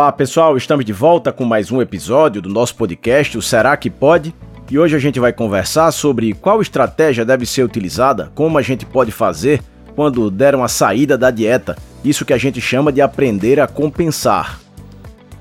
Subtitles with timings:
[0.00, 3.90] Olá pessoal, estamos de volta com mais um episódio do nosso podcast, o Será que
[3.90, 4.34] Pode?
[4.70, 8.86] E hoje a gente vai conversar sobre qual estratégia deve ser utilizada, como a gente
[8.86, 9.60] pode fazer
[9.94, 14.58] quando der uma saída da dieta, isso que a gente chama de aprender a compensar.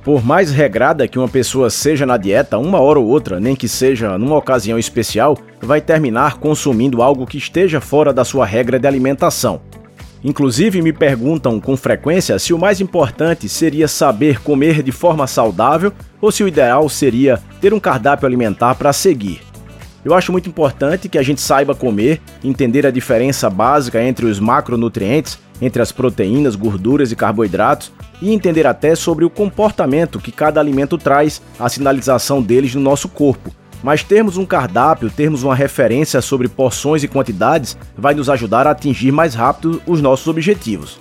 [0.03, 3.69] Por mais regrada que uma pessoa seja na dieta, uma hora ou outra, nem que
[3.69, 8.85] seja numa ocasião especial, vai terminar consumindo algo que esteja fora da sua regra de
[8.85, 9.61] alimentação.
[10.23, 15.93] Inclusive, me perguntam com frequência se o mais importante seria saber comer de forma saudável
[16.19, 19.41] ou se o ideal seria ter um cardápio alimentar para seguir.
[20.03, 24.39] Eu acho muito importante que a gente saiba comer, entender a diferença básica entre os
[24.39, 30.59] macronutrientes, entre as proteínas, gorduras e carboidratos, e entender até sobre o comportamento que cada
[30.59, 33.51] alimento traz, a sinalização deles no nosso corpo.
[33.83, 38.71] Mas termos um cardápio, termos uma referência sobre porções e quantidades, vai nos ajudar a
[38.71, 40.99] atingir mais rápido os nossos objetivos.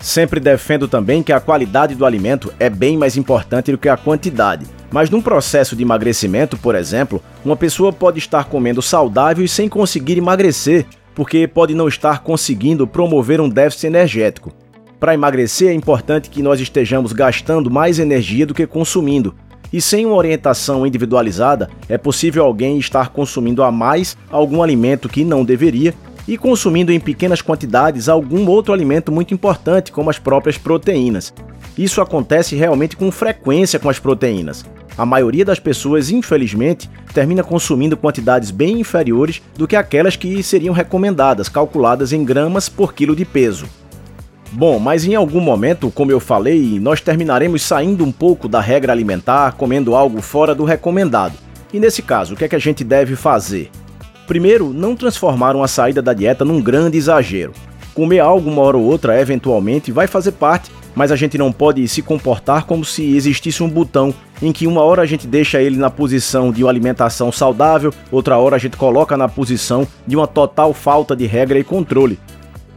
[0.00, 3.96] Sempre defendo também que a qualidade do alimento é bem mais importante do que a
[3.96, 4.66] quantidade.
[4.90, 9.68] Mas num processo de emagrecimento, por exemplo, uma pessoa pode estar comendo saudável e sem
[9.68, 14.52] conseguir emagrecer, porque pode não estar conseguindo promover um déficit energético.
[15.00, 19.34] Para emagrecer é importante que nós estejamos gastando mais energia do que consumindo.
[19.72, 25.24] E sem uma orientação individualizada, é possível alguém estar consumindo a mais algum alimento que
[25.24, 25.94] não deveria
[26.26, 31.32] e consumindo em pequenas quantidades algum outro alimento muito importante, como as próprias proteínas.
[31.78, 34.64] Isso acontece realmente com frequência com as proteínas.
[34.96, 40.72] A maioria das pessoas, infelizmente, termina consumindo quantidades bem inferiores do que aquelas que seriam
[40.72, 43.66] recomendadas, calculadas em gramas por quilo de peso.
[44.52, 48.92] Bom, mas em algum momento, como eu falei, nós terminaremos saindo um pouco da regra
[48.92, 51.34] alimentar, comendo algo fora do recomendado.
[51.72, 53.70] E nesse caso, o que é que a gente deve fazer?
[54.26, 57.52] Primeiro, não transformar uma saída da dieta num grande exagero.
[57.94, 61.86] Comer algo uma hora ou outra, eventualmente, vai fazer parte, mas a gente não pode
[61.86, 65.76] se comportar como se existisse um botão em que uma hora a gente deixa ele
[65.76, 70.26] na posição de uma alimentação saudável, outra hora a gente coloca na posição de uma
[70.26, 72.18] total falta de regra e controle.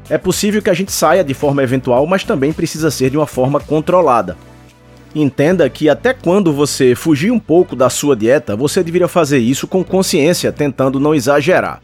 [0.10, 3.28] É possível que a gente saia de forma eventual, mas também precisa ser de uma
[3.28, 4.36] forma controlada.
[5.14, 9.68] Entenda que até quando você fugir um pouco da sua dieta, você deveria fazer isso
[9.68, 11.82] com consciência, tentando não exagerar.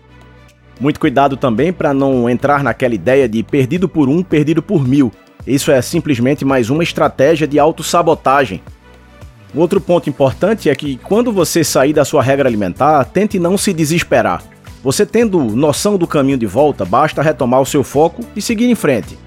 [0.80, 5.12] Muito cuidado também para não entrar naquela ideia de perdido por um, perdido por mil.
[5.46, 8.62] Isso é simplesmente mais uma estratégia de autossabotagem.
[9.54, 13.72] Outro ponto importante é que quando você sair da sua regra alimentar, tente não se
[13.72, 14.44] desesperar.
[14.86, 18.76] Você tendo noção do caminho de volta, basta retomar o seu foco e seguir em
[18.76, 19.18] frente.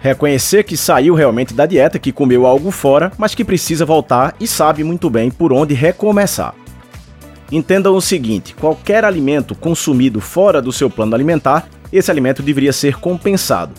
[0.00, 4.46] Reconhecer que saiu realmente da dieta, que comeu algo fora, mas que precisa voltar e
[4.46, 6.54] sabe muito bem por onde recomeçar.
[7.52, 12.98] Entendam o seguinte: qualquer alimento consumido fora do seu plano alimentar, esse alimento deveria ser
[12.98, 13.74] compensado.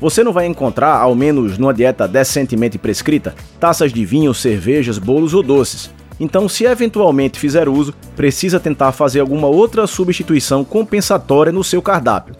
[0.00, 5.32] Você não vai encontrar, ao menos numa dieta decentemente prescrita, taças de vinho, cervejas, bolos
[5.32, 5.94] ou doces.
[6.18, 12.34] Então, se eventualmente fizer uso, precisa tentar fazer alguma outra substituição compensatória no seu cardápio.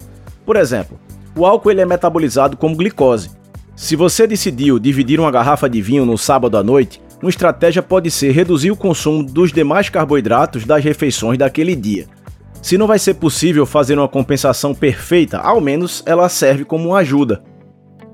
[0.45, 0.99] Por exemplo,
[1.35, 3.29] o álcool ele é metabolizado como glicose.
[3.75, 8.09] Se você decidiu dividir uma garrafa de vinho no sábado à noite, uma estratégia pode
[8.09, 12.07] ser reduzir o consumo dos demais carboidratos das refeições daquele dia.
[12.61, 16.99] Se não vai ser possível fazer uma compensação perfeita, ao menos ela serve como uma
[16.99, 17.43] ajuda.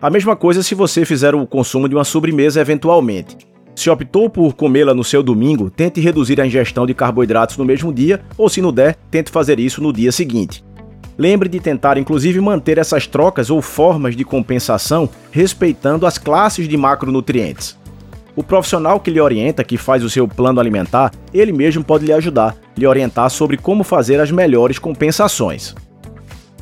[0.01, 3.37] A mesma coisa se você fizer o consumo de uma sobremesa eventualmente.
[3.75, 7.91] Se optou por comê-la no seu domingo, tente reduzir a ingestão de carboidratos no mesmo
[7.91, 10.63] dia, ou se não der, tente fazer isso no dia seguinte.
[11.17, 16.75] Lembre de tentar inclusive manter essas trocas ou formas de compensação respeitando as classes de
[16.75, 17.77] macronutrientes.
[18.35, 22.13] O profissional que lhe orienta, que faz o seu plano alimentar, ele mesmo pode lhe
[22.13, 25.75] ajudar, lhe orientar sobre como fazer as melhores compensações.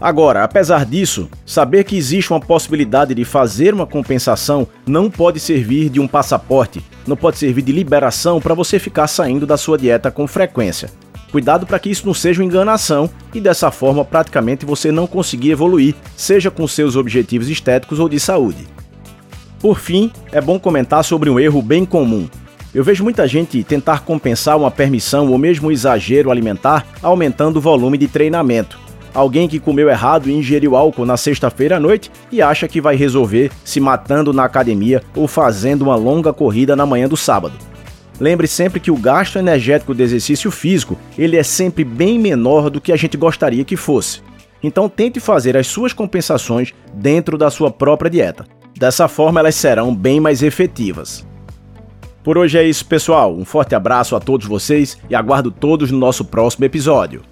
[0.01, 5.89] Agora, apesar disso, saber que existe uma possibilidade de fazer uma compensação não pode servir
[5.89, 10.09] de um passaporte, não pode servir de liberação para você ficar saindo da sua dieta
[10.09, 10.89] com frequência.
[11.31, 15.51] Cuidado para que isso não seja uma enganação e dessa forma praticamente você não conseguir
[15.51, 18.68] evoluir, seja com seus objetivos estéticos ou de saúde.
[19.59, 22.27] Por fim, é bom comentar sobre um erro bem comum.
[22.74, 27.62] Eu vejo muita gente tentar compensar uma permissão ou mesmo um exagero alimentar aumentando o
[27.62, 28.80] volume de treinamento
[29.13, 32.96] alguém que comeu errado e ingeriu álcool na sexta-feira à noite e acha que vai
[32.96, 37.54] resolver se matando na academia ou fazendo uma longa corrida na manhã do sábado.
[38.19, 42.80] Lembre sempre que o gasto energético do exercício físico, ele é sempre bem menor do
[42.80, 44.22] que a gente gostaria que fosse.
[44.62, 48.46] Então tente fazer as suas compensações dentro da sua própria dieta.
[48.78, 51.25] Dessa forma elas serão bem mais efetivas.
[52.24, 53.36] Por hoje é isso, pessoal.
[53.36, 57.24] Um forte abraço a todos vocês e aguardo todos no nosso próximo episódio.